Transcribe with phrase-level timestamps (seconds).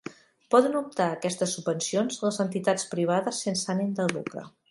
[0.53, 4.47] Poden optar a aquestes subvencions les entitats privades sense ànim de lucre.